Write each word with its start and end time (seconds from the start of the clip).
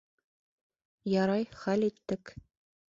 Ярай, 1.13 1.47
хәл 1.61 1.89
иттек. 1.91 2.37